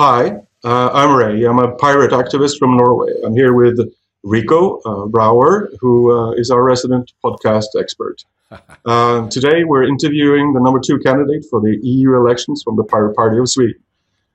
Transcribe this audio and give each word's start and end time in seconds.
Hi, 0.00 0.30
uh, 0.64 0.88
I'm 0.94 1.14
Ray. 1.14 1.44
I'm 1.44 1.58
a 1.58 1.74
pirate 1.74 2.12
activist 2.12 2.58
from 2.58 2.74
Norway. 2.74 3.12
I'm 3.22 3.34
here 3.34 3.52
with 3.52 3.78
Rico 4.22 4.78
uh, 4.78 5.04
Brouwer, 5.04 5.68
who 5.78 6.10
uh, 6.10 6.30
is 6.38 6.50
our 6.50 6.62
resident 6.62 7.12
podcast 7.22 7.78
expert. 7.78 8.24
Uh, 8.86 9.28
today, 9.28 9.62
we're 9.62 9.84
interviewing 9.84 10.54
the 10.54 10.60
number 10.60 10.80
two 10.80 10.98
candidate 11.00 11.44
for 11.50 11.60
the 11.60 11.78
EU 11.82 12.16
elections 12.16 12.62
from 12.64 12.76
the 12.76 12.82
Pirate 12.82 13.14
Party 13.14 13.38
of 13.38 13.46
Sweden. 13.46 13.78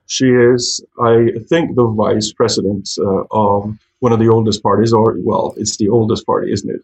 She 0.06 0.26
is, 0.28 0.80
I 1.02 1.32
think, 1.48 1.74
the 1.74 1.86
vice 1.88 2.32
president 2.32 2.88
uh, 2.98 3.24
of 3.32 3.76
one 3.98 4.12
of 4.12 4.20
the 4.20 4.28
oldest 4.28 4.62
parties, 4.62 4.92
or, 4.92 5.16
well, 5.18 5.52
it's 5.56 5.76
the 5.78 5.88
oldest 5.88 6.24
party, 6.26 6.52
isn't 6.52 6.70
it? 6.70 6.82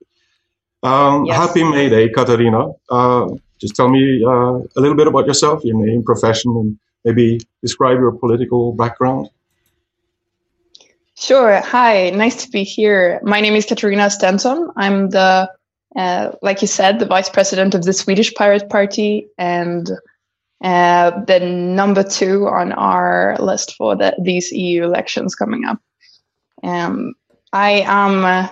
Um, 0.83 1.25
yes. 1.25 1.37
Happy 1.37 1.63
May 1.63 1.89
Day, 1.89 2.09
Katarina. 2.09 2.73
Uh, 2.91 3.29
just 3.61 3.77
tell 3.77 3.89
me 3.89 4.25
uh, 4.27 4.57
a 4.77 4.81
little 4.83 4.97
bit 4.97 5.07
about 5.07 5.27
yourself, 5.27 5.65
your 5.65 5.79
name, 5.87 6.03
profession, 6.03 6.51
and 6.57 6.79
maybe 7.05 7.41
describe 7.63 7.99
your 7.99 8.13
political 8.13 8.73
background. 8.73 9.29
Sure. 11.15 11.61
Hi, 11.61 12.11
nice 12.11 12.45
to 12.45 12.51
be 12.51 12.65
here. 12.65 13.21
My 13.23 13.41
name 13.41 13.55
is 13.55 13.67
Katarina 13.67 14.07
Stensson. 14.07 14.73
I'm 14.77 15.11
the, 15.11 15.51
uh, 15.95 16.33
like 16.43 16.63
you 16.63 16.69
said, 16.69 16.99
the 16.99 17.07
vice 17.07 17.29
president 17.29 17.75
of 17.75 17.85
the 17.85 17.93
Swedish 17.93 18.35
Pirate 18.35 18.69
Party 18.69 19.29
and 19.39 19.89
uh, 20.65 21.11
the 21.27 21.41
number 21.41 22.03
two 22.03 22.49
on 22.49 22.73
our 22.73 23.37
list 23.39 23.75
for 23.77 23.95
the, 23.95 24.17
these 24.21 24.51
EU 24.53 24.85
elections 24.85 25.35
coming 25.35 25.65
up. 25.65 25.79
Um, 26.63 27.15
I 27.53 27.85
am. 27.87 28.25
Uh, 28.25 28.49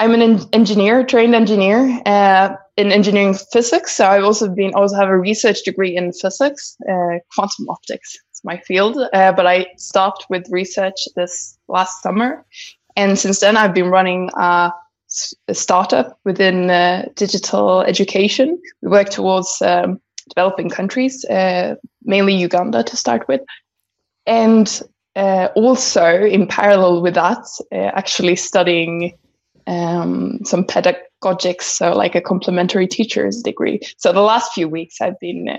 I'm 0.00 0.14
an 0.14 0.40
engineer, 0.52 1.04
trained 1.04 1.34
engineer 1.34 2.00
uh, 2.06 2.54
in 2.78 2.92
engineering 2.92 3.34
physics. 3.34 3.96
So 3.96 4.06
I've 4.06 4.22
also 4.22 4.48
been 4.48 4.72
also 4.74 4.94
have 4.94 5.08
a 5.08 5.18
research 5.18 5.64
degree 5.64 5.96
in 5.96 6.12
physics, 6.12 6.76
uh, 6.88 7.18
quantum 7.34 7.68
optics. 7.68 8.16
It's 8.30 8.44
my 8.44 8.56
field, 8.58 8.96
uh, 9.12 9.32
but 9.32 9.46
I 9.46 9.66
stopped 9.76 10.26
with 10.30 10.46
research 10.48 10.94
this 11.16 11.58
last 11.66 12.02
summer, 12.02 12.46
and 12.94 13.18
since 13.18 13.40
then 13.40 13.56
I've 13.56 13.74
been 13.74 13.90
running 13.90 14.30
a, 14.34 14.72
a 15.48 15.54
startup 15.54 16.20
within 16.24 16.70
uh, 16.70 17.06
digital 17.16 17.80
education. 17.80 18.62
We 18.80 18.90
work 18.90 19.08
towards 19.10 19.60
um, 19.60 20.00
developing 20.28 20.70
countries, 20.70 21.24
uh, 21.24 21.74
mainly 22.04 22.34
Uganda 22.34 22.84
to 22.84 22.96
start 22.96 23.26
with, 23.26 23.40
and 24.24 24.82
uh, 25.16 25.48
also 25.56 26.06
in 26.06 26.46
parallel 26.46 27.02
with 27.02 27.14
that, 27.14 27.44
actually 27.72 28.36
studying 28.36 29.18
um, 29.66 30.38
some 30.44 30.64
pedagogics, 31.22 31.62
so 31.62 31.92
like 31.94 32.14
a 32.14 32.20
complementary 32.20 32.86
teacher's 32.86 33.42
degree. 33.42 33.80
So 33.96 34.12
the 34.12 34.20
last 34.20 34.52
few 34.52 34.68
weeks 34.68 35.00
I've 35.00 35.18
been 35.20 35.48
uh, 35.48 35.56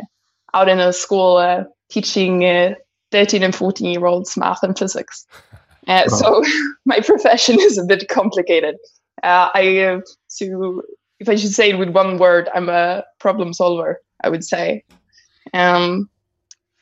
out 0.53 0.69
in 0.69 0.79
a 0.79 0.93
school 0.93 1.37
uh, 1.37 1.63
teaching 1.89 2.45
uh, 2.45 2.75
13 3.11 3.43
and 3.43 3.55
14 3.55 3.89
year 3.89 4.05
olds 4.05 4.37
math 4.37 4.63
and 4.63 4.77
physics. 4.77 5.25
Uh, 5.87 6.07
So 6.07 6.43
my 6.85 6.99
profession 6.99 7.57
is 7.59 7.77
a 7.77 7.83
bit 7.83 8.09
complicated. 8.09 8.75
Uh, 9.23 9.49
I 9.55 10.01
so 10.27 10.83
if 11.19 11.29
I 11.29 11.35
should 11.35 11.53
say 11.53 11.69
it 11.69 11.79
with 11.79 11.89
one 11.89 12.17
word, 12.17 12.47
I'm 12.53 12.69
a 12.69 13.03
problem 13.17 13.53
solver. 13.53 13.99
I 14.23 14.29
would 14.29 14.43
say. 14.43 14.83
Um, 15.53 16.09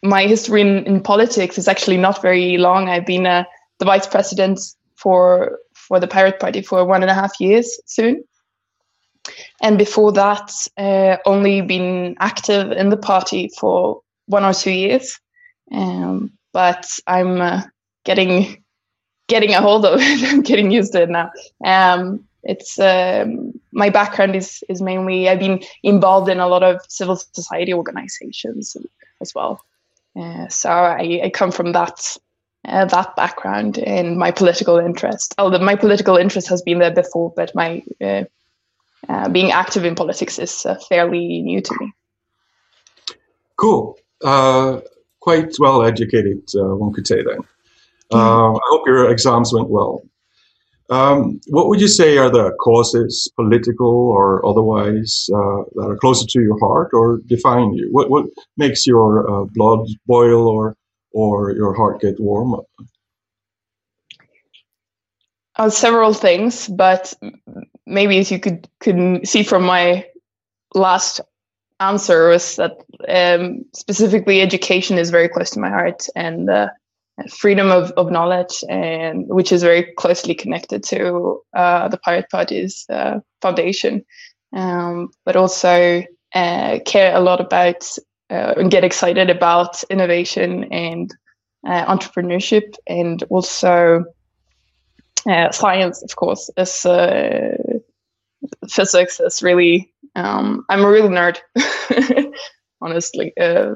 my 0.03 0.23
history 0.25 0.61
in, 0.61 0.85
in, 0.85 1.01
politics 1.01 1.57
is 1.57 1.67
actually 1.67 1.97
not 1.97 2.21
very 2.21 2.57
long. 2.57 2.89
I've 2.89 3.05
been 3.05 3.25
uh, 3.25 3.43
the 3.79 3.85
vice 3.85 4.07
president 4.07 4.59
for 4.95 5.59
for 5.73 5.99
the 5.99 6.07
Pirate 6.07 6.39
Party 6.39 6.61
for 6.61 6.83
one 6.85 7.01
and 7.01 7.11
a 7.11 7.13
half 7.13 7.39
years 7.39 7.79
soon. 7.85 8.23
And 9.61 9.77
before 9.77 10.11
that, 10.13 10.51
uh, 10.77 11.17
only 11.25 11.61
been 11.61 12.15
active 12.19 12.71
in 12.71 12.89
the 12.89 12.97
party 12.97 13.49
for 13.59 14.01
one 14.27 14.43
or 14.43 14.53
two 14.53 14.71
years. 14.71 15.19
Um, 15.71 16.31
but 16.53 16.87
I'm 17.07 17.41
uh, 17.41 17.63
getting 18.05 18.63
getting 19.27 19.53
a 19.53 19.61
hold 19.61 19.85
of 19.85 19.99
it. 20.01 20.23
I'm 20.33 20.41
getting 20.41 20.71
used 20.71 20.93
to 20.93 21.03
it 21.03 21.09
now. 21.09 21.31
Um, 21.63 22.27
it's 22.43 22.79
um, 22.79 23.59
my 23.71 23.89
background 23.89 24.35
is 24.35 24.63
is 24.69 24.81
mainly 24.81 25.29
I've 25.29 25.39
been 25.39 25.61
involved 25.83 26.29
in 26.29 26.39
a 26.39 26.47
lot 26.47 26.63
of 26.63 26.81
civil 26.87 27.15
society 27.15 27.73
organizations 27.73 28.77
as 29.21 29.33
well. 29.35 29.61
Uh, 30.15 30.47
so 30.47 30.69
I, 30.69 31.21
I, 31.25 31.29
come 31.29 31.51
from 31.51 31.73
that 31.73 32.17
uh, 32.65 32.85
that 32.85 33.15
background 33.15 33.77
in 33.77 34.17
my 34.17 34.31
political 34.31 34.77
interest. 34.77 35.35
Although 35.37 35.59
my 35.59 35.75
political 35.75 36.15
interest 36.15 36.47
has 36.47 36.61
been 36.61 36.79
there 36.79 36.93
before, 36.93 37.33
but 37.35 37.53
my 37.53 37.83
uh, 38.01 38.23
uh, 39.09 39.29
being 39.29 39.51
active 39.51 39.85
in 39.85 39.95
politics 39.95 40.39
is 40.39 40.65
uh, 40.65 40.75
fairly 40.89 41.41
new 41.41 41.61
to 41.61 41.75
me. 41.79 41.93
Cool. 43.55 43.97
Uh, 44.23 44.81
quite 45.19 45.53
well 45.59 45.83
educated, 45.83 46.41
uh, 46.55 46.75
one 46.75 46.93
could 46.93 47.07
say 47.07 47.17
then. 47.17 47.39
Mm-hmm. 48.11 48.55
I 48.55 48.61
hope 48.69 48.87
your 48.87 49.09
exams 49.09 49.53
went 49.53 49.69
well. 49.69 50.01
Um, 50.89 51.41
what 51.47 51.67
would 51.67 51.81
you 51.81 51.87
say 51.89 52.17
are 52.17 52.29
the 52.29 52.51
causes, 52.61 53.29
political 53.35 54.09
or 54.09 54.45
otherwise, 54.45 55.25
that 55.27 55.65
are 55.81 55.97
closer 55.97 56.25
to 56.25 56.41
your 56.41 56.57
heart 56.59 56.91
or 56.93 57.19
define 57.25 57.73
you? 57.73 57.89
What 57.91 58.09
what 58.09 58.25
makes 58.55 58.87
your 58.87 59.47
blood 59.53 59.85
boil 60.05 60.47
or 60.47 60.77
or 61.11 61.51
your 61.51 61.73
heart 61.73 61.99
get 61.99 62.17
warm? 62.21 62.61
Uh, 65.57 65.69
several 65.69 66.13
things, 66.13 66.67
but 66.67 67.13
maybe 67.87 68.19
as 68.19 68.31
you 68.31 68.39
could 68.39 68.67
could 68.79 69.27
see 69.27 69.43
from 69.43 69.63
my 69.63 70.05
last 70.75 71.21
answer 71.79 72.29
was 72.29 72.55
that 72.55 72.77
um, 73.07 73.63
specifically 73.73 74.41
education 74.41 74.97
is 74.97 75.09
very 75.09 75.29
close 75.29 75.49
to 75.51 75.59
my 75.59 75.69
heart 75.69 76.07
and 76.15 76.49
uh, 76.49 76.67
freedom 77.29 77.71
of, 77.71 77.91
of 77.91 78.11
knowledge 78.11 78.63
and 78.69 79.27
which 79.27 79.51
is 79.51 79.63
very 79.63 79.83
closely 79.97 80.35
connected 80.35 80.83
to 80.83 81.41
uh, 81.55 81.87
the 81.87 81.97
pirate 81.97 82.29
party's 82.29 82.85
uh, 82.89 83.19
foundation. 83.41 84.03
Um, 84.53 85.09
but 85.25 85.35
also 85.35 86.03
uh, 86.33 86.79
care 86.85 87.15
a 87.15 87.19
lot 87.19 87.41
about 87.41 87.87
uh, 88.29 88.53
and 88.57 88.71
get 88.71 88.83
excited 88.83 89.29
about 89.29 89.83
innovation 89.89 90.65
and 90.65 91.13
uh, 91.65 91.85
entrepreneurship 91.85 92.75
and 92.87 93.23
also 93.29 94.05
science, 95.51 96.01
of 96.03 96.15
course, 96.15 96.49
uh, 96.57 96.65
physics 98.69 99.19
is 99.19 99.41
really. 99.41 99.91
Um, 100.15 100.65
I'm 100.69 100.83
a 100.83 100.89
real 100.89 101.09
nerd, 101.09 101.37
honestly. 102.81 103.33
Uh, 103.39 103.75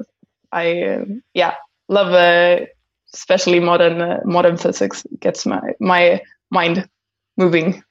I 0.50 1.04
yeah 1.34 1.54
love 1.88 2.68
especially 3.14 3.60
modern 3.60 4.20
modern 4.24 4.56
physics. 4.56 5.06
Gets 5.20 5.46
my 5.46 5.60
my 5.80 6.20
mind 6.50 6.88
moving 7.36 7.82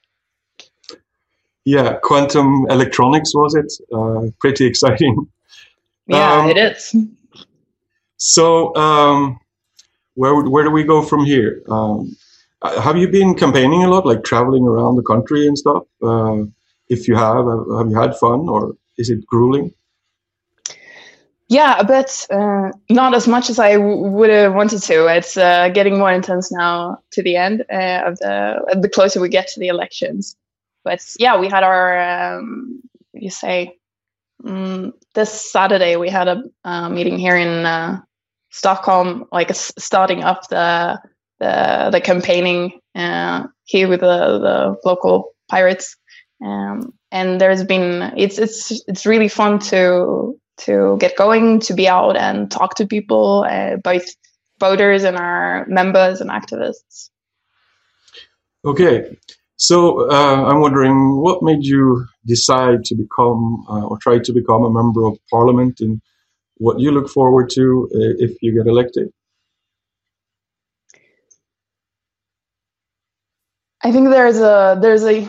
yeah, 1.64 1.94
quantum 2.02 2.66
electronics 2.70 3.34
was 3.34 3.54
it? 3.54 3.72
Uh, 3.92 4.30
pretty 4.40 4.66
exciting. 4.66 5.16
Yeah, 6.08 6.40
um, 6.40 6.50
it 6.50 6.56
is. 6.56 6.96
So, 8.16 8.74
um, 8.74 9.38
where 10.14 10.34
where 10.34 10.64
do 10.64 10.70
we 10.72 10.82
go 10.82 11.00
from 11.00 11.24
here? 11.24 11.62
Um, 11.68 12.16
uh, 12.60 12.80
have 12.80 12.96
you 12.96 13.06
been 13.06 13.36
campaigning 13.36 13.84
a 13.84 13.88
lot, 13.88 14.04
like 14.04 14.24
traveling 14.24 14.64
around 14.64 14.96
the 14.96 15.04
country 15.04 15.46
and 15.46 15.56
stuff? 15.56 15.84
Uh, 16.92 16.98
if 17.00 17.08
you 17.08 17.16
have, 17.16 17.46
have 17.78 17.90
you 17.90 18.00
had 18.00 18.16
fun, 18.16 18.48
or 18.48 18.76
is 18.98 19.10
it 19.10 19.26
grueling? 19.26 19.74
Yeah, 21.48 21.78
a 21.78 21.84
bit. 21.84 22.26
Uh, 22.30 22.70
not 22.88 23.14
as 23.14 23.28
much 23.28 23.50
as 23.50 23.58
I 23.58 23.76
would 23.76 24.30
have 24.30 24.54
wanted 24.54 24.82
to. 24.82 25.06
It's 25.06 25.36
uh, 25.36 25.68
getting 25.68 25.98
more 25.98 26.12
intense 26.12 26.50
now 26.50 26.98
to 27.12 27.22
the 27.22 27.36
end 27.36 27.64
uh, 27.70 28.02
of 28.06 28.18
the 28.18 28.78
the 28.80 28.88
closer 28.88 29.20
we 29.20 29.28
get 29.28 29.48
to 29.48 29.60
the 29.60 29.68
elections. 29.68 30.36
But 30.84 31.04
yeah, 31.18 31.38
we 31.38 31.48
had 31.48 31.62
our 31.62 32.38
um, 32.38 32.80
you 33.12 33.30
say 33.30 33.78
um, 34.44 34.94
this 35.14 35.52
Saturday 35.52 35.96
we 35.96 36.08
had 36.08 36.28
a 36.28 36.44
uh, 36.64 36.88
meeting 36.88 37.18
here 37.18 37.36
in 37.36 37.66
uh, 37.66 38.00
Stockholm, 38.50 39.26
like 39.32 39.54
starting 39.54 40.24
up 40.24 40.48
the 40.48 41.00
the, 41.38 41.90
the 41.92 42.00
campaigning 42.00 42.80
uh, 42.94 43.46
here 43.64 43.88
with 43.88 44.00
the, 44.00 44.38
the 44.38 44.76
local 44.84 45.34
pirates. 45.48 45.96
Um, 46.44 46.92
and 47.10 47.40
there's 47.40 47.64
been 47.64 48.12
it's 48.16 48.38
it's 48.38 48.82
it's 48.88 49.06
really 49.06 49.28
fun 49.28 49.58
to 49.70 50.38
to 50.58 50.96
get 51.00 51.16
going, 51.16 51.60
to 51.60 51.74
be 51.74 51.88
out 51.88 52.16
and 52.16 52.50
talk 52.50 52.74
to 52.76 52.86
people, 52.86 53.46
uh, 53.48 53.76
both 53.76 54.04
voters 54.60 55.02
and 55.02 55.16
our 55.16 55.66
members 55.66 56.20
and 56.20 56.30
activists. 56.30 57.10
Okay, 58.64 59.16
so 59.56 60.10
uh, 60.10 60.44
I'm 60.48 60.60
wondering 60.60 61.16
what 61.16 61.42
made 61.42 61.64
you 61.64 62.06
decide 62.26 62.84
to 62.84 62.94
become 62.94 63.64
uh, 63.68 63.86
or 63.86 63.98
try 63.98 64.18
to 64.18 64.32
become 64.32 64.64
a 64.64 64.70
member 64.70 65.04
of 65.06 65.18
parliament 65.30 65.80
and 65.80 66.00
what 66.62 66.78
you 66.78 66.92
look 66.92 67.08
forward 67.08 67.50
to 67.50 67.88
uh, 67.92 68.14
if 68.24 68.40
you 68.40 68.54
get 68.54 68.68
elected? 68.68 69.12
I 73.82 73.90
think 73.90 74.10
there's 74.10 74.38
a 74.38 74.78
there's 74.80 75.04
a 75.04 75.28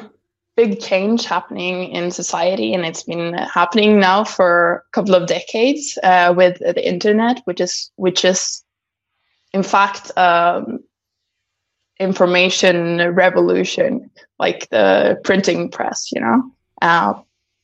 big 0.56 0.80
change 0.80 1.26
happening 1.26 1.90
in 1.92 2.12
society, 2.12 2.74
and 2.74 2.86
it's 2.86 3.04
been 3.04 3.34
happening 3.34 4.00
now 4.00 4.24
for 4.24 4.86
a 4.88 4.92
couple 4.92 5.16
of 5.16 5.28
decades 5.28 5.98
uh, 6.04 6.34
with 6.36 6.60
the 6.60 6.88
internet, 6.88 7.42
which 7.46 7.60
is 7.60 7.92
which 7.96 8.24
is 8.24 8.64
in 9.54 9.64
fact 9.64 10.12
um, 10.18 10.80
information 12.00 13.14
revolution, 13.14 14.10
like 14.40 14.70
the 14.70 15.20
printing 15.24 15.70
press, 15.70 16.12
you 16.12 16.22
know, 16.22 16.52
uh, 16.82 17.14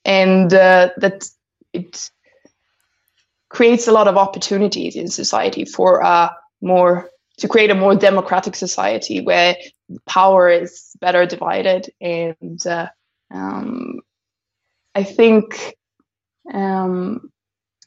and 0.06 0.53
uh, 0.53 0.89
that 0.97 1.30
it 1.74 2.09
creates 3.50 3.88
a 3.88 3.92
lot 3.92 4.07
of 4.07 4.18
opportunities 4.18 4.95
in 4.95 5.07
society 5.07 5.65
for 5.65 6.00
a 6.00 6.31
more 6.62 7.09
to 7.39 7.47
create 7.47 7.71
a 7.71 7.75
more 7.75 7.95
democratic 7.95 8.56
society 8.56 9.21
where 9.21 9.56
power 10.06 10.50
is 10.50 10.95
better 11.00 11.25
divided. 11.25 11.91
And 12.00 12.65
uh, 12.65 12.88
um, 13.31 14.01
I 14.95 15.03
think 15.03 15.75
um, 16.53 17.31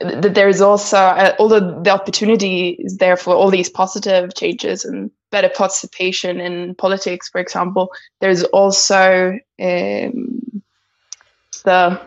that 0.00 0.34
there 0.34 0.48
is 0.48 0.60
also 0.60 0.96
uh, 0.96 1.34
although 1.38 1.80
the 1.82 1.90
opportunity 1.90 2.70
is 2.70 2.96
there 2.96 3.16
for 3.16 3.34
all 3.34 3.50
these 3.50 3.68
positive 3.68 4.34
changes 4.34 4.84
and 4.84 5.10
better 5.30 5.48
participation 5.48 6.40
in 6.40 6.74
politics 6.74 7.28
for 7.28 7.40
example. 7.40 7.92
There's 8.20 8.44
also 8.44 9.38
um, 9.60 10.62
the 11.64 12.00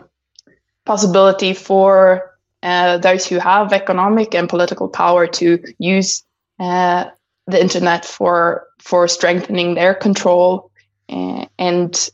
possibility 0.84 1.54
for 1.54 2.32
uh, 2.62 2.98
those 2.98 3.26
who 3.26 3.38
have 3.38 3.72
economic 3.72 4.34
and 4.34 4.48
political 4.48 4.88
power 4.88 5.26
to 5.26 5.62
use 5.78 6.24
uh, 6.58 7.06
the 7.46 7.60
internet 7.60 8.04
for 8.04 8.66
for 8.80 9.08
strengthening 9.08 9.74
their 9.74 9.94
control. 9.94 10.70
Uh, 11.08 11.46
and 11.58 12.10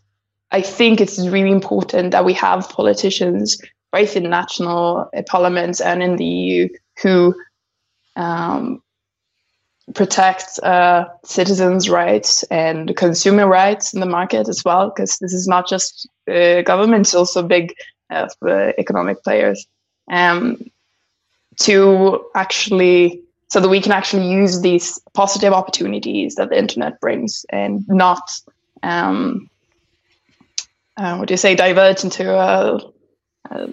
I 0.51 0.61
think 0.61 1.01
it's 1.01 1.19
really 1.27 1.51
important 1.51 2.11
that 2.11 2.25
we 2.25 2.35
have 2.35 2.69
politicians 2.69 3.59
both 3.91 4.17
in 4.17 4.29
national 4.29 5.11
uh, 5.17 5.23
parliaments 5.27 5.81
and 5.81 6.03
in 6.03 6.17
the 6.17 6.25
EU 6.25 6.69
who 7.03 7.35
um, 8.17 8.83
protect 9.95 10.59
uh, 10.63 11.07
citizens' 11.25 11.89
rights 11.89 12.43
and 12.45 12.97
consumer 12.97 13.47
rights 13.47 13.93
in 13.93 14.01
the 14.01 14.07
market 14.07 14.49
as 14.49 14.65
well, 14.65 14.91
because 14.91 15.19
this 15.19 15.33
is 15.33 15.47
not 15.47 15.69
just 15.69 16.09
uh, 16.31 16.63
governments, 16.63 17.15
also 17.15 17.43
big 17.43 17.75
uh, 18.11 18.29
economic 18.79 19.23
players, 19.23 19.67
um, 20.11 20.59
to 21.57 22.25
actually 22.35 23.23
so 23.53 23.61
that 23.61 23.69
we 23.69 23.83
can 23.83 23.93
actually 23.93 24.27
use 24.31 24.63
these 24.63 24.99
positive 25.13 25.53
opportunities 25.53 26.37
that 26.37 26.49
the 26.49 26.59
internet 26.59 26.99
brings 27.03 27.45
and 27.51 27.85
not 27.87 28.23
um, 28.83 29.51
uh, 30.97 31.17
what 31.17 31.29
do 31.29 31.35
you 31.35 31.37
say 31.37 31.55
divert 31.55 32.03
into 32.03 32.35
a 32.35 32.81
uh, 33.51 33.67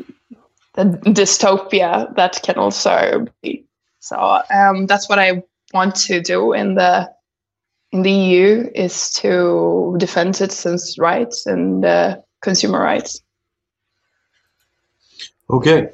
the 0.73 0.83
dystopia 1.15 2.13
that 2.17 2.41
can 2.43 2.57
also 2.57 3.25
be. 3.41 3.65
So 3.99 4.17
um, 4.53 4.85
that's 4.85 5.07
what 5.07 5.17
I 5.17 5.43
want 5.73 5.95
to 6.07 6.21
do 6.21 6.51
in 6.51 6.75
the 6.75 7.09
in 7.93 8.01
the 8.01 8.11
EU 8.11 8.69
is 8.75 9.11
to 9.21 9.95
defend 9.97 10.35
citizens' 10.35 10.97
rights 10.99 11.45
and 11.45 11.85
uh, 11.85 12.17
consumer 12.41 12.81
rights. 12.81 13.21
Okay, 15.49 15.89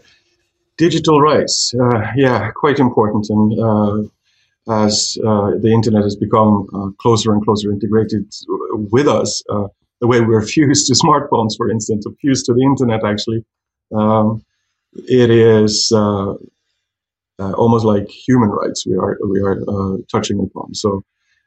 digital 0.78 1.22
rights, 1.22 1.74
uh, 1.80 2.02
yeah, 2.16 2.52
quite 2.52 2.80
important, 2.80 3.28
and 3.30 3.60
uh, 3.60 4.84
as 4.86 5.18
uh, 5.26 5.52
the 5.62 5.72
internet 5.72 6.04
has 6.04 6.16
become 6.16 6.68
uh, 6.74 6.90
closer 7.00 7.34
and 7.34 7.44
closer 7.44 7.72
integrated 7.72 8.32
with 8.92 9.08
us, 9.08 9.44
uh, 9.50 9.68
the 10.02 10.08
way 10.08 10.22
we're 10.22 10.42
fused 10.56 10.88
to 10.88 10.94
smartphones, 10.94 11.56
for 11.56 11.70
instance, 11.70 12.06
or 12.06 12.14
fused 12.22 12.46
to 12.46 12.54
the 12.54 12.64
internet, 12.64 13.06
actually, 13.06 13.46
um, 13.94 14.44
it 14.94 15.30
is 15.30 15.92
uh, 15.94 16.34
uh, 17.40 17.52
almost 17.54 17.86
like 17.86 18.10
human 18.10 18.50
rights 18.50 18.86
we 18.86 18.96
are 18.96 19.18
we 19.28 19.42
are 19.42 19.62
uh, 19.68 19.98
touching 20.12 20.40
upon. 20.40 20.74
So 20.74 21.04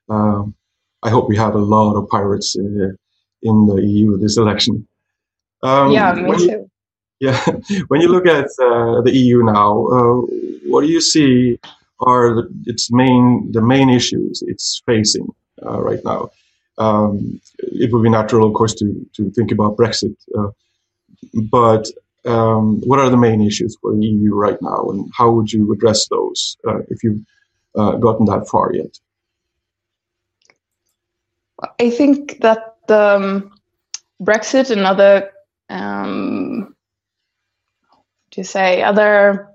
um, 0.09 0.55
I 1.03 1.11
hope 1.11 1.29
we 1.29 1.37
have 1.37 1.55
a 1.55 1.59
lot 1.59 1.97
of 1.97 2.09
pirates 2.09 2.57
in, 2.57 2.97
in 3.43 3.67
the 3.67 3.83
EU 3.83 4.19
this 4.19 4.37
election. 4.37 4.87
Um, 5.63 5.93
yeah, 5.93 6.13
me 6.13 6.37
too. 6.37 6.71
Yeah, 7.21 7.45
when 7.89 8.01
you 8.01 8.09
look 8.09 8.27
at 8.27 8.47
uh, 8.63 9.01
the 9.03 9.13
EU 9.13 9.43
now, 9.43 9.87
uh, 9.87 10.21
what 10.67 10.83
do 10.83 10.89
you 10.89 11.01
see 11.01 11.59
are 12.01 12.35
the, 12.35 12.49
its 12.67 12.93
main 12.93 13.51
the 13.51 13.63
main 13.63 13.91
issues 13.91 14.43
it's 14.47 14.83
facing 14.87 15.29
uh, 15.65 15.81
right 15.81 16.05
now? 16.05 16.31
Um, 16.79 17.41
it 17.59 17.93
would 17.93 18.05
be 18.05 18.11
natural, 18.11 18.47
of 18.47 18.55
course, 18.55 18.75
to 18.75 19.07
to 19.15 19.31
think 19.33 19.51
about 19.51 19.77
Brexit, 19.77 20.15
but 21.51 21.89
um, 22.25 22.81
what 22.83 22.99
are 22.99 23.11
the 23.11 23.17
main 23.17 23.41
issues 23.41 23.77
for 23.81 23.95
the 23.95 24.07
EU 24.07 24.35
right 24.35 24.61
now, 24.61 24.89
and 24.91 25.11
how 25.17 25.31
would 25.31 25.53
you 25.53 25.73
address 25.73 26.07
those 26.09 26.57
uh, 26.67 26.81
if 26.89 27.03
you've 27.03 27.21
uh, 27.75 27.93
gotten 27.93 28.27
that 28.27 28.49
far 28.49 28.73
yet? 28.73 28.99
I 31.81 31.91
think 31.91 32.41
that 32.41 32.77
um, 32.89 33.53
Brexit 34.23 34.71
and 34.71 34.83
other, 34.83 35.31
um, 38.29 38.43
to 38.43 38.45
say, 38.45 38.83
other 38.83 39.49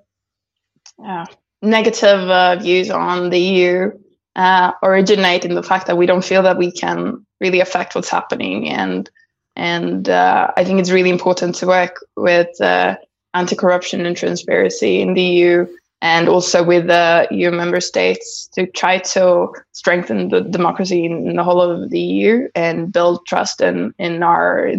uh, 1.04 1.25
negative 1.62 2.30
uh, 2.30 2.56
views 2.58 2.90
on 2.90 3.30
the 3.30 3.40
EU 3.40 3.92
uh, 4.36 4.72
originate 4.81 5.46
in 5.46 5.56
the 5.56 5.64
fact 5.64 5.88
that 5.88 5.98
we 5.98 6.06
don't 6.06 6.25
feel 6.25 6.44
that 6.44 6.58
we 6.58 6.72
can 6.72 7.25
really 7.40 7.60
affect 7.60 7.96
what's 7.96 8.10
happening 8.10 8.70
and 8.70 9.10
and 9.56 10.10
uh, 10.10 10.52
I 10.58 10.64
think 10.64 10.80
it's 10.80 10.90
really 10.90 11.12
important 11.12 11.54
to 11.56 11.68
work 11.68 12.04
with 12.18 12.60
uh, 12.60 12.96
anti 13.36 13.56
corruption 13.56 14.04
and 14.06 14.18
transparency 14.18 15.00
in 15.00 15.14
the 15.14 15.22
EU 15.22 15.68
and 16.02 16.28
also 16.28 16.64
with 16.64 16.88
the 16.88 17.28
EU 17.30 17.52
member 17.52 17.80
states 17.80 18.50
to 18.54 18.66
try 18.66 18.98
to 18.98 19.54
strengthen 19.72 20.30
the 20.30 20.42
democracy 20.42 21.06
in 21.06 21.36
the 21.36 21.44
whole 21.44 21.62
of 21.62 21.92
the 21.92 22.00
EU 22.00 22.48
and 22.56 22.92
build 22.92 23.26
trust 23.28 23.62
in, 23.62 23.94
in 24.00 24.24
our 24.24 24.72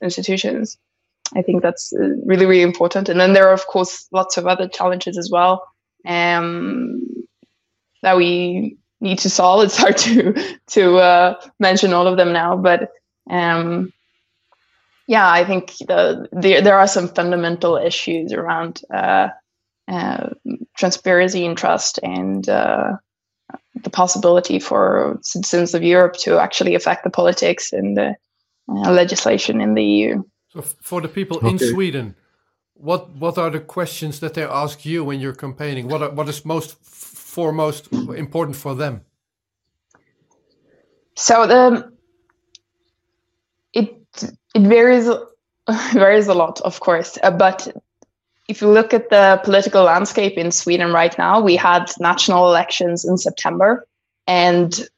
institutions. 0.00 0.78
I 1.34 1.42
think 1.42 1.62
that's 1.62 1.92
uh, 1.92 2.08
really, 2.24 2.46
really 2.46 2.62
important. 2.62 3.08
And 3.08 3.18
then 3.18 3.32
there 3.32 3.48
are, 3.48 3.52
of 3.52 3.66
course, 3.66 4.06
lots 4.12 4.36
of 4.36 4.46
other 4.46 4.68
challenges 4.68 5.18
as 5.18 5.30
well 5.30 5.66
um, 6.06 7.02
that 8.02 8.16
we 8.16 8.76
need 9.00 9.18
to 9.20 9.30
solve. 9.30 9.64
It's 9.64 9.76
hard 9.76 9.96
to 9.98 10.34
to 10.68 10.96
uh, 10.98 11.40
mention 11.58 11.92
all 11.92 12.06
of 12.06 12.16
them 12.16 12.32
now, 12.32 12.56
but 12.56 12.90
um, 13.28 13.92
yeah, 15.08 15.30
I 15.30 15.44
think 15.44 15.76
the, 15.78 16.28
the, 16.32 16.60
there 16.60 16.78
are 16.78 16.88
some 16.88 17.08
fundamental 17.08 17.76
issues 17.76 18.32
around 18.32 18.82
uh, 18.92 19.28
uh, 19.88 20.30
transparency 20.76 21.46
and 21.46 21.56
trust 21.56 22.00
and 22.02 22.48
uh, 22.48 22.96
the 23.82 23.90
possibility 23.90 24.58
for 24.58 25.18
citizens 25.22 25.74
of 25.74 25.84
Europe 25.84 26.16
to 26.20 26.38
actually 26.38 26.74
affect 26.74 27.04
the 27.04 27.10
politics 27.10 27.72
and 27.72 27.96
the 27.96 28.16
uh, 28.68 28.90
legislation 28.90 29.60
in 29.60 29.74
the 29.74 29.84
EU. 29.84 30.22
So, 30.56 30.62
for 30.62 31.00
the 31.02 31.08
people 31.08 31.36
okay. 31.36 31.50
in 31.50 31.58
Sweden, 31.58 32.14
what 32.72 33.10
what 33.10 33.36
are 33.36 33.50
the 33.50 33.60
questions 33.60 34.20
that 34.20 34.34
they 34.34 34.42
ask 34.42 34.86
you 34.86 35.04
when 35.04 35.20
you're 35.20 35.34
campaigning? 35.34 35.88
What 35.88 36.02
are, 36.02 36.10
what 36.10 36.28
is 36.28 36.44
most 36.44 36.76
foremost 36.82 37.92
important 37.92 38.56
for 38.56 38.74
them? 38.74 39.02
So 41.14 41.46
the 41.46 41.92
it 43.74 43.96
it 44.54 44.62
varies 44.62 45.08
varies 45.92 46.28
a 46.28 46.34
lot, 46.34 46.60
of 46.62 46.80
course. 46.80 47.18
Uh, 47.22 47.30
but 47.30 47.68
if 48.48 48.62
you 48.62 48.68
look 48.68 48.94
at 48.94 49.10
the 49.10 49.40
political 49.44 49.82
landscape 49.84 50.38
in 50.38 50.52
Sweden 50.52 50.90
right 50.90 51.18
now, 51.18 51.40
we 51.40 51.56
had 51.56 51.92
national 51.98 52.48
elections 52.48 53.04
in 53.04 53.18
September, 53.18 53.86
and 54.26 54.88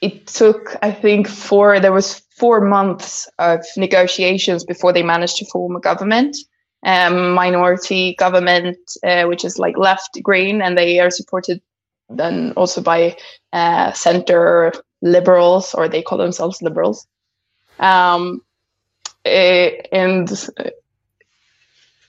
it 0.00 0.26
took, 0.26 0.76
I 0.82 0.90
think, 0.90 1.28
four. 1.28 1.78
There 1.78 1.92
was 1.92 2.22
four 2.42 2.60
months 2.60 3.28
of 3.38 3.60
negotiations 3.76 4.64
before 4.64 4.92
they 4.92 5.04
managed 5.04 5.36
to 5.36 5.46
form 5.46 5.76
a 5.76 5.80
government, 5.80 6.36
um, 6.84 7.34
minority 7.34 8.16
government, 8.18 8.78
uh, 9.06 9.22
which 9.26 9.44
is 9.44 9.60
like 9.60 9.78
left 9.78 10.20
green, 10.24 10.60
and 10.60 10.76
they 10.76 10.98
are 10.98 11.08
supported 11.08 11.62
then 12.10 12.52
also 12.56 12.80
by 12.80 13.16
uh, 13.52 13.92
center 13.92 14.72
liberals, 15.02 15.72
or 15.72 15.88
they 15.88 16.02
call 16.02 16.18
themselves 16.18 16.60
liberals. 16.60 17.06
Um, 17.78 18.42
eh, 19.24 19.80
and 19.92 20.26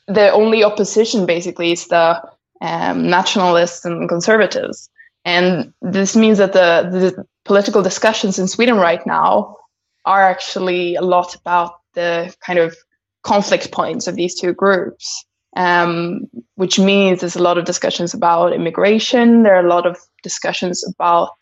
the 0.07 0.31
only 0.31 0.63
opposition 0.63 1.27
basically 1.27 1.73
is 1.73 1.87
the 1.89 2.19
um, 2.59 3.07
nationalists 3.07 3.85
and 3.85 4.09
conservatives. 4.09 4.89
And 5.25 5.73
this 5.83 6.15
means 6.15 6.39
that 6.39 6.53
the, 6.53 6.89
the 6.91 7.27
political 7.45 7.83
discussions 7.83 8.39
in 8.39 8.47
Sweden 8.47 8.77
right 8.77 9.05
now 9.05 9.57
are 10.05 10.21
actually 10.21 10.95
a 10.95 11.01
lot 11.01 11.35
about 11.35 11.79
the 11.93 12.33
kind 12.45 12.59
of 12.59 12.75
conflict 13.23 13.71
points 13.71 14.07
of 14.07 14.15
these 14.15 14.39
two 14.39 14.53
groups, 14.53 15.25
um, 15.55 16.21
which 16.55 16.79
means 16.79 17.19
there's 17.19 17.35
a 17.35 17.41
lot 17.41 17.57
of 17.57 17.65
discussions 17.65 18.13
about 18.13 18.53
immigration. 18.53 19.43
There 19.43 19.55
are 19.55 19.65
a 19.65 19.69
lot 19.69 19.85
of 19.85 19.97
discussions 20.23 20.83
about 20.87 21.35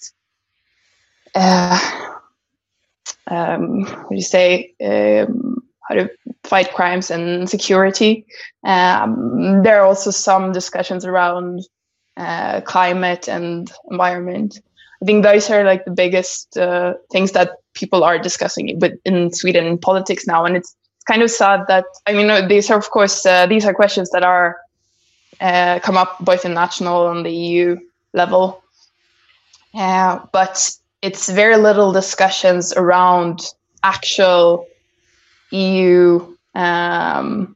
uh, 1.33 1.79
um, 3.27 3.83
what 3.83 4.09
do 4.09 4.15
you 4.15 4.21
say, 4.21 4.73
um, 4.83 5.63
how 5.87 5.95
to 5.95 6.09
fight 6.43 6.73
crimes 6.73 7.09
and 7.09 7.49
security. 7.49 8.25
Um, 8.63 9.63
there 9.63 9.81
are 9.81 9.85
also 9.85 10.11
some 10.11 10.51
discussions 10.51 11.05
around 11.05 11.61
uh, 12.17 12.61
climate 12.61 13.27
and 13.27 13.71
environment. 13.89 14.59
I 15.01 15.05
think 15.05 15.24
those 15.24 15.50
are 15.50 15.63
like 15.63 15.86
the 15.86 15.91
biggest 15.91 16.58
uh, 16.58 16.93
things 17.12 17.31
that 17.31 17.58
people 17.74 18.03
are 18.03 18.20
discussing 18.20 18.79
in 19.05 19.34
Sweden 19.34 19.77
politics 19.77 20.27
now, 20.27 20.46
and 20.46 20.55
it's 20.55 20.75
kind 21.08 21.24
of 21.24 21.31
sad 21.31 21.62
that 21.67 21.86
I 22.05 22.13
mean 22.13 22.48
these 22.48 22.70
are 22.70 22.77
of 22.77 22.89
course 22.91 23.25
uh, 23.25 23.48
these 23.48 23.65
are 23.65 23.74
questions 23.74 24.12
that 24.12 24.24
are 24.24 24.58
uh, 25.39 25.79
come 25.79 25.98
up 25.98 26.17
both 26.20 26.46
in 26.46 26.53
national 26.53 27.10
and 27.10 27.25
the 27.25 27.31
EU 27.31 27.77
level, 28.13 28.63
uh, 29.74 30.20
but 30.31 30.72
it's 31.01 31.29
very 31.29 31.58
little 31.58 31.91
discussions 31.91 32.74
around 32.74 33.41
actual 33.84 34.67
EU 35.50 36.36
um, 36.53 37.55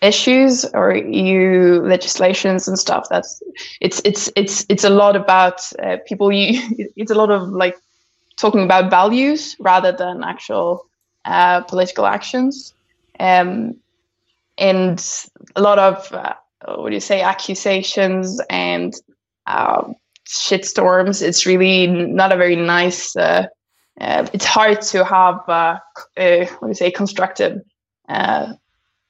issues 0.00 0.64
or 0.74 0.94
EU 0.94 1.80
legislations 1.82 2.68
and 2.68 2.78
stuff. 2.78 3.06
That's 3.10 3.42
it's 3.80 4.00
it's 4.04 4.30
it's 4.36 4.64
it's 4.68 4.84
a 4.84 4.90
lot 4.90 5.16
about 5.16 5.60
uh, 5.82 5.96
people. 6.06 6.30
It's 6.32 7.10
a 7.10 7.14
lot 7.14 7.30
of 7.30 7.48
like 7.48 7.76
talking 8.36 8.62
about 8.62 8.90
values 8.90 9.56
rather 9.58 9.92
than 9.92 10.22
actual 10.22 10.86
uh, 11.24 11.62
political 11.62 12.06
actions, 12.06 12.74
um, 13.18 13.76
and 14.56 15.04
a 15.56 15.60
lot 15.60 15.78
of 15.78 16.12
uh, 16.12 16.34
what 16.76 16.90
do 16.90 16.94
you 16.94 17.00
say 17.00 17.20
accusations 17.20 18.40
and 18.48 18.94
uh, 19.46 19.82
shitstorms. 20.26 21.22
It's 21.22 21.46
really 21.46 21.86
not 21.86 22.32
a 22.32 22.36
very 22.36 22.56
nice. 22.56 23.16
Uh, 23.16 23.46
uh, 24.00 24.28
it's 24.32 24.44
hard 24.44 24.80
to 24.80 25.04
have 25.04 25.40
what 25.46 25.82
do 26.16 26.68
you 26.68 26.74
say 26.74 26.92
constructive 26.92 27.62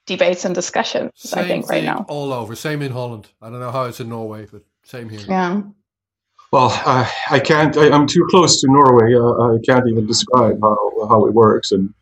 debates 0.09 0.45
and 0.45 0.55
discussions. 0.55 1.13
Same 1.15 1.45
I 1.45 1.47
think 1.47 1.69
right 1.69 1.85
now 1.85 2.07
all 2.09 2.33
over. 2.33 2.57
Same 2.57 2.83
in 2.83 2.91
Holland. 2.91 3.29
I 3.41 3.51
don't 3.51 3.61
know 3.61 3.71
how 3.71 3.85
it's 3.85 4.01
in 4.01 4.09
Norway, 4.09 4.47
but 4.51 4.63
same 4.83 5.09
here. 5.09 5.21
Yeah. 5.29 5.63
Well, 6.51 6.71
uh, 6.87 7.09
I 7.31 7.39
can't. 7.39 7.77
I, 7.77 7.95
am 7.95 8.07
too 8.07 8.27
close 8.31 8.61
to 8.63 8.67
Norway. 8.71 9.15
Uh, 9.15 9.55
I 9.55 9.59
can't 9.69 9.87
even 9.87 10.07
describe 10.07 10.59
how 10.63 10.79
how 11.11 11.27
it 11.27 11.35
works, 11.35 11.73
and 11.73 11.93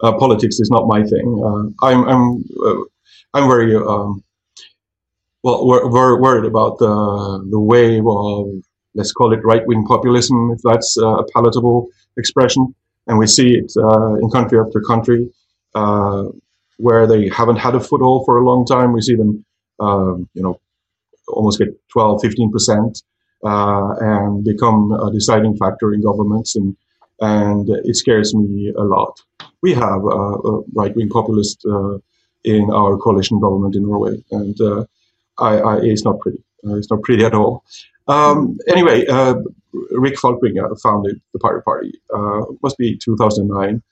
uh, 0.00 0.12
politics 0.18 0.58
is 0.58 0.70
not 0.70 0.88
my 0.88 1.04
thing. 1.04 1.28
Uh, 1.46 1.86
I'm 1.86 2.00
I'm 2.12 2.44
uh, 2.66 2.82
I'm 3.34 3.48
very 3.48 3.76
um, 3.76 4.24
well 5.44 5.66
we're, 5.66 6.20
worried 6.20 6.46
about 6.46 6.78
the 6.78 7.46
the 7.50 7.60
wave 7.60 8.06
of 8.06 8.46
let's 8.94 9.12
call 9.12 9.32
it 9.32 9.40
right 9.44 9.64
wing 9.68 9.84
populism, 9.86 10.50
if 10.50 10.60
that's 10.62 10.96
a 10.98 11.24
palatable 11.32 11.88
expression, 12.18 12.74
and 13.06 13.18
we 13.18 13.26
see 13.26 13.50
it 13.54 13.72
uh, 13.78 14.14
in 14.16 14.28
country 14.30 14.58
after 14.58 14.80
country 14.80 15.30
where 16.82 17.06
they 17.06 17.28
haven't 17.28 17.58
had 17.58 17.76
a 17.76 17.80
foothold 17.80 18.24
for 18.26 18.38
a 18.38 18.44
long 18.44 18.66
time. 18.66 18.92
We 18.92 19.02
see 19.02 19.14
them, 19.14 19.44
um, 19.78 20.28
you 20.34 20.42
know, 20.42 20.60
almost 21.28 21.60
get 21.60 21.68
12, 21.90 22.20
15 22.22 22.50
percent 22.50 23.02
uh, 23.44 23.94
and 24.00 24.44
become 24.44 24.90
a 24.92 25.12
deciding 25.12 25.56
factor 25.56 25.94
in 25.94 26.02
governments, 26.02 26.56
and 26.56 26.76
and 27.20 27.68
it 27.70 27.96
scares 27.96 28.34
me 28.34 28.72
a 28.76 28.82
lot. 28.82 29.20
We 29.62 29.74
have 29.74 30.02
a, 30.04 30.20
a 30.50 30.62
right-wing 30.74 31.08
populist 31.08 31.64
uh, 31.64 31.98
in 32.42 32.68
our 32.70 32.96
coalition 32.96 33.38
government 33.38 33.76
in 33.76 33.84
Norway, 33.84 34.16
and 34.32 34.60
uh, 34.60 34.84
I, 35.38 35.52
I, 35.58 35.76
it's 35.82 36.04
not 36.04 36.18
pretty. 36.18 36.42
Uh, 36.66 36.76
it's 36.76 36.90
not 36.90 37.02
pretty 37.02 37.24
at 37.24 37.34
all. 37.34 37.64
Um, 38.08 38.58
anyway, 38.66 39.06
uh, 39.06 39.36
Rick 39.92 40.16
Falkvinge 40.16 40.80
founded 40.80 41.20
the 41.32 41.38
Pirate 41.38 41.64
Party. 41.64 41.92
Must 42.62 42.76
be 42.76 42.96
2009. 42.96 43.82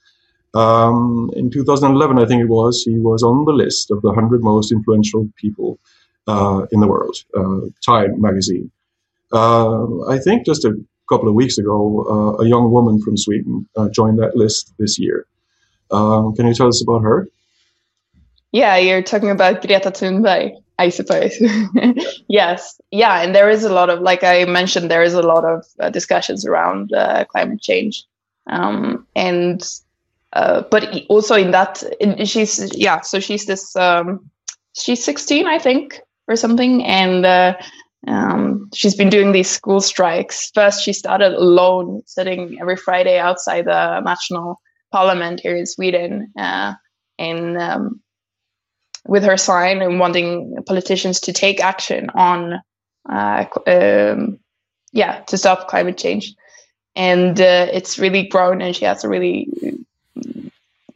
Um, 0.55 1.31
in 1.35 1.51
2011, 1.51 2.19
I 2.19 2.27
think 2.27 2.43
it 2.43 2.49
was, 2.49 2.83
he 2.83 2.99
was 2.99 3.23
on 3.23 3.45
the 3.45 3.53
list 3.53 3.91
of 3.91 4.03
the 4.03 4.09
100 4.09 4.43
most 4.43 4.73
influential 4.73 5.29
people 5.37 5.79
uh, 6.27 6.67
in 6.73 6.81
the 6.81 6.89
world, 6.89 7.17
uh, 7.37 7.69
Time 7.85 8.21
magazine. 8.21 8.71
Uh, 9.33 10.07
I 10.09 10.19
think 10.19 10.45
just 10.45 10.65
a 10.65 10.75
couple 11.09 11.29
of 11.29 11.35
weeks 11.35 11.59
ago, 11.59 12.05
uh, 12.09 12.43
a 12.43 12.49
young 12.49 12.71
woman 12.71 13.01
from 13.01 13.17
Sweden 13.17 13.69
uh, 13.77 13.89
joined 13.89 14.19
that 14.19 14.37
list 14.37 14.75
this 14.79 14.99
year. 14.99 15.27
Um, 15.91 16.35
can 16.35 16.47
you 16.47 16.55
tell 16.55 16.69
us 16.69 16.83
about 16.83 17.03
her? 17.03 17.29
Yeah, 18.53 18.77
you're 18.77 19.03
talking 19.03 19.31
about 19.31 19.63
Greta 19.65 19.91
Thunberg, 19.91 20.57
I 20.79 20.89
suppose. 20.89 21.41
yes, 22.29 22.81
yeah, 22.91 23.23
and 23.23 23.35
there 23.35 23.49
is 23.49 23.63
a 23.63 23.73
lot 23.73 23.91
of, 23.91 24.01
like 24.01 24.25
I 24.25 24.45
mentioned, 24.45 24.91
there 24.91 25.05
is 25.05 25.15
a 25.15 25.23
lot 25.23 25.45
of 25.45 25.65
uh, 25.79 25.91
discussions 25.91 26.45
around 26.45 26.93
climate 27.29 27.61
change. 27.61 28.05
Um, 28.49 29.07
and 29.15 29.63
uh, 30.33 30.63
but 30.71 31.05
also 31.09 31.35
in 31.35 31.51
that 31.51 31.83
in, 32.01 32.25
she's 32.25 32.75
yeah 32.77 33.01
so 33.01 33.21
she's 33.21 33.47
this 33.47 33.75
um, 33.77 34.31
she's 34.77 35.03
16 35.05 35.47
i 35.47 35.59
think 35.59 36.01
or 36.31 36.37
something. 36.37 36.83
And 36.85 37.27
uh, 37.27 37.57
um, 38.07 38.71
she's 38.73 38.95
been 38.95 39.11
doing 39.11 39.33
these 39.33 39.51
school 39.51 39.81
strikes. 39.81 40.51
First 40.55 40.83
she 40.83 40.95
started 40.95 41.33
alone 41.33 42.03
sitting 42.07 42.59
every 42.61 42.77
friday 42.77 43.19
outside 43.19 43.67
the 43.67 44.01
national 44.01 44.61
parliament 44.93 45.41
here 45.41 45.57
in 45.57 45.67
sweden 45.67 46.33
uh, 46.39 46.73
um, 47.19 48.01
with 49.07 49.23
her 49.25 49.37
sign 49.37 49.83
and 49.83 50.01
wanting 50.01 50.57
politicians 50.67 51.21
to 51.21 51.33
take 51.33 51.63
action 51.63 52.11
on 52.15 52.61
uh, 53.09 53.45
um, 53.67 54.39
yeah 54.93 55.21
to 55.27 55.37
stop 55.37 55.69
climate 55.69 55.99
change. 55.99 56.35
And 56.97 57.41
uh, 57.41 57.69
it's 57.73 57.99
really 57.99 58.27
grown 58.27 58.63
and 58.63 58.75
she 58.75 58.85
has 58.85 59.05
a 59.05 59.09
really 59.09 59.49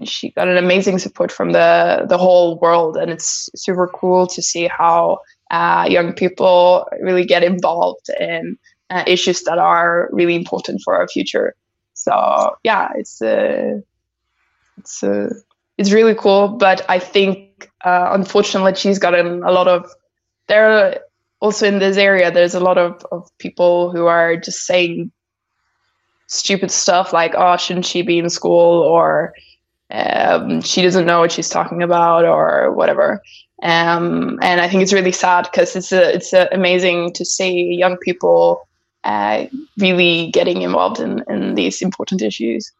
she 0.02 0.30
got 0.30 0.49
an 0.49 0.56
amazing 0.56 0.99
support 0.99 1.30
from 1.30 1.52
the 1.52 2.06
the 2.09 2.18
whole 2.18 2.59
world, 2.59 2.97
and 2.97 3.11
it's 3.11 3.50
super 3.54 3.87
cool 3.87 4.26
to 4.26 4.42
see 4.42 4.66
how 4.66 5.18
uh, 5.50 5.87
young 5.88 6.12
people 6.12 6.88
really 7.00 7.25
get 7.25 7.44
involved 7.44 8.09
in 8.21 8.59
uh, 8.90 9.04
issues 9.06 9.42
that 9.42 9.59
are 9.59 10.09
really 10.12 10.35
important 10.35 10.80
for 10.85 10.97
our 10.97 11.09
future. 11.09 11.54
So 11.94 12.56
yeah, 12.64 12.90
it's 12.97 13.23
uh, 13.23 13.80
it's 14.78 15.02
uh, 15.02 15.33
it's 15.78 15.92
really 15.92 16.14
cool. 16.14 16.49
But 16.49 16.85
I 16.88 16.99
think 16.99 17.71
uh, 17.85 18.11
unfortunately 18.12 18.75
she's 18.75 18.99
gotten 18.99 19.42
a 19.42 19.52
lot 19.52 19.68
of 19.68 19.90
there. 20.49 21.00
Also 21.40 21.66
in 21.66 21.78
this 21.78 21.99
area, 21.99 22.30
there's 22.30 22.54
a 22.54 22.61
lot 22.61 22.78
of, 22.78 23.04
of 23.12 23.28
people 23.37 23.90
who 23.90 24.06
are 24.06 24.35
just 24.35 24.64
saying 24.64 25.12
stupid 26.35 26.71
stuff 26.71 27.12
like, 27.12 27.35
"Oh, 27.37 27.57
shouldn't 27.57 27.87
she 27.87 28.03
be 28.03 28.19
in 28.19 28.31
school?" 28.31 28.83
or 28.83 29.35
um, 29.91 30.61
she 30.62 30.83
doesn't 30.83 31.07
know 31.07 31.21
what 31.21 31.33
she's 31.33 31.49
talking 31.49 31.83
about 31.83 32.25
or 32.25 32.73
whatever. 32.73 33.23
Um, 33.62 34.38
and 34.43 34.61
I 34.61 34.69
think 34.69 34.83
it's 34.83 34.93
really 34.93 35.12
sad 35.12 35.49
because 35.50 35.76
it's 35.76 35.93
a, 35.93 36.14
it's 36.14 36.33
a 36.33 36.49
amazing 36.53 37.12
to 37.14 37.25
see 37.25 37.75
young 37.75 37.97
people 37.99 38.67
uh, 39.05 39.47
really 39.79 40.31
getting 40.31 40.62
involved 40.62 41.00
in, 41.00 41.23
in 41.29 41.55
these 41.55 41.81
important 41.81 42.23
issues. 42.23 42.73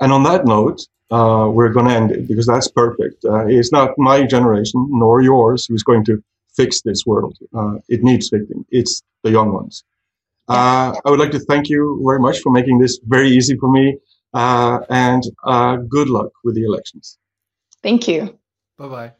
And 0.00 0.12
on 0.12 0.22
that 0.24 0.46
note, 0.46 0.80
uh, 1.10 1.48
we're 1.52 1.72
going 1.72 1.86
to 1.86 1.94
end 1.94 2.10
it 2.12 2.28
because 2.28 2.46
that's 2.46 2.68
perfect. 2.68 3.24
Uh, 3.24 3.46
it's 3.46 3.72
not 3.72 3.90
my 3.98 4.24
generation 4.24 4.88
nor 4.90 5.20
yours 5.20 5.66
who's 5.66 5.82
going 5.82 6.04
to 6.06 6.22
fix 6.54 6.82
this 6.82 7.04
world. 7.06 7.36
Uh, 7.54 7.78
it 7.88 8.02
needs 8.02 8.28
fixing. 8.28 8.64
It's 8.70 9.02
the 9.22 9.30
young 9.30 9.52
ones. 9.52 9.84
Uh, 10.50 10.92
I 11.04 11.10
would 11.10 11.20
like 11.20 11.30
to 11.30 11.38
thank 11.38 11.68
you 11.68 12.02
very 12.04 12.18
much 12.18 12.40
for 12.40 12.50
making 12.50 12.78
this 12.78 12.98
very 13.04 13.28
easy 13.28 13.56
for 13.56 13.70
me. 13.70 13.96
Uh, 14.34 14.80
and 14.90 15.22
uh, 15.44 15.76
good 15.76 16.08
luck 16.08 16.30
with 16.44 16.54
the 16.56 16.64
elections. 16.64 17.18
Thank 17.82 18.08
you. 18.08 18.38
Bye 18.76 18.88
bye. 18.88 19.12